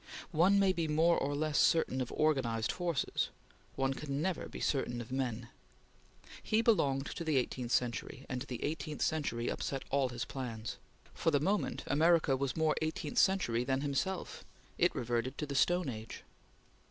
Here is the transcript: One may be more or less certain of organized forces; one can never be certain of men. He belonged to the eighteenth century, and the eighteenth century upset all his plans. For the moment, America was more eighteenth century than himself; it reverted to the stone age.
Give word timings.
One 0.31 0.57
may 0.57 0.73
be 0.73 0.87
more 0.87 1.15
or 1.15 1.35
less 1.35 1.59
certain 1.59 2.01
of 2.01 2.11
organized 2.13 2.71
forces; 2.71 3.29
one 3.75 3.93
can 3.93 4.19
never 4.19 4.49
be 4.49 4.59
certain 4.59 4.99
of 4.99 5.11
men. 5.11 5.49
He 6.41 6.63
belonged 6.63 7.05
to 7.15 7.23
the 7.23 7.37
eighteenth 7.37 7.71
century, 7.71 8.25
and 8.27 8.41
the 8.41 8.63
eighteenth 8.63 9.03
century 9.03 9.47
upset 9.47 9.83
all 9.91 10.09
his 10.09 10.25
plans. 10.25 10.77
For 11.13 11.29
the 11.29 11.39
moment, 11.39 11.83
America 11.85 12.35
was 12.35 12.57
more 12.57 12.73
eighteenth 12.81 13.19
century 13.19 13.63
than 13.63 13.81
himself; 13.81 14.43
it 14.79 14.95
reverted 14.95 15.37
to 15.37 15.45
the 15.45 15.53
stone 15.53 15.87
age. 15.87 16.23